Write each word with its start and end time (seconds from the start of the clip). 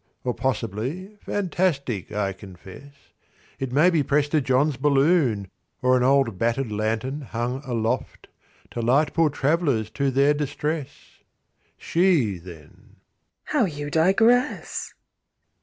Or 0.23 0.33
possibly 0.33 1.17
(fantastic, 1.21 2.11
I 2.11 2.33
confess) 2.33 2.93
It 3.59 3.71
may 3.71 3.91
be 3.91 4.01
Prester 4.01 4.41
John's 4.41 4.75
balloon 4.75 5.51
Or 5.83 5.95
an 5.95 6.01
old 6.01 6.39
battered 6.39 6.71
lantern 6.71 7.21
hung 7.21 7.61
aloft 7.65 8.27
To 8.71 8.81
light 8.81 9.13
poor 9.13 9.29
travellers 9.29 9.91
to 9.91 10.09
their 10.09 10.33
distress." 10.33 11.19
She 11.77 12.39
then: 12.39 12.95
"How 13.43 13.65
you 13.65 13.91
digress!" 13.91 14.95